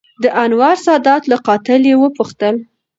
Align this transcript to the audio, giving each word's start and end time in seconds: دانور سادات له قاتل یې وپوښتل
دانور 0.23 0.73
سادات 0.87 1.23
له 1.31 1.37
قاتل 1.47 1.81
یې 1.89 1.95
وپوښتل 2.01 2.55